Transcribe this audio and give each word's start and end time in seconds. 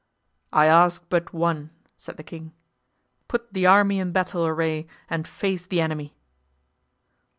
"I 0.51 0.65
ask 0.65 1.05
but 1.09 1.31
one," 1.31 1.69
said 1.95 2.17
the 2.17 2.23
king; 2.23 2.53
"put 3.27 3.53
the 3.53 3.67
army 3.67 3.99
in 3.99 4.11
battle 4.11 4.47
array 4.47 4.87
and 5.11 5.27
face 5.27 5.67
the 5.67 5.79
enemy." 5.79 6.15